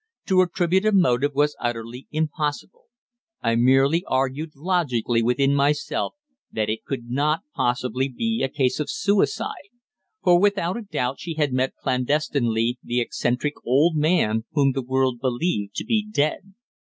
[0.25, 2.85] To attribute a motive was utterly impossible.
[3.43, 6.15] I merely argued logically within myself
[6.51, 9.69] that it could not possibly be a case of suicide,
[10.23, 15.19] for without a doubt she had met clandestinely the eccentric old man whom the world
[15.21, 16.55] believed to be dead.